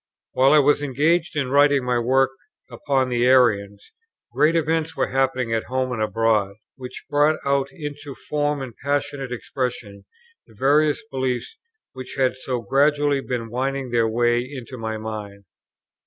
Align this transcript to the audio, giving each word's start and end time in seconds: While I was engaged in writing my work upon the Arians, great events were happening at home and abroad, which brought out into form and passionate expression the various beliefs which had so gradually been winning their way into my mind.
While 0.31 0.51
I 0.53 0.57
was 0.57 0.81
engaged 0.81 1.35
in 1.35 1.51
writing 1.51 1.85
my 1.85 1.99
work 1.99 2.31
upon 2.71 3.09
the 3.09 3.27
Arians, 3.27 3.91
great 4.33 4.55
events 4.55 4.95
were 4.95 5.09
happening 5.11 5.53
at 5.53 5.65
home 5.65 5.91
and 5.91 6.01
abroad, 6.01 6.55
which 6.75 7.05
brought 7.07 7.37
out 7.45 7.69
into 7.71 8.15
form 8.15 8.63
and 8.63 8.73
passionate 8.83 9.31
expression 9.31 10.05
the 10.47 10.55
various 10.57 11.03
beliefs 11.11 11.55
which 11.93 12.15
had 12.17 12.35
so 12.35 12.61
gradually 12.63 13.21
been 13.21 13.51
winning 13.51 13.91
their 13.91 14.07
way 14.07 14.39
into 14.41 14.75
my 14.75 14.97
mind. 14.97 15.43